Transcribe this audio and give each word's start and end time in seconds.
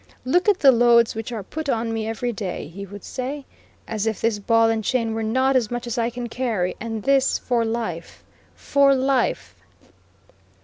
"Look 0.25 0.49
at 0.49 0.61
the 0.61 0.71
loads 0.71 1.13
which 1.13 1.31
are 1.31 1.43
put 1.43 1.69
on 1.69 1.93
me 1.93 2.07
every 2.07 2.33
day," 2.33 2.69
he 2.69 2.87
would 2.87 3.03
say; 3.03 3.45
as 3.87 4.07
if 4.07 4.19
this 4.19 4.39
ball 4.39 4.67
and 4.71 4.83
chain 4.83 5.13
were 5.13 5.21
not 5.21 5.55
as 5.55 5.69
much 5.69 5.85
as 5.85 5.99
I 5.99 6.09
can 6.09 6.27
carry; 6.27 6.75
and 6.79 7.03
this 7.03 7.37
for 7.37 7.63
life, 7.63 8.23
for 8.55 8.95
life! 8.95 9.53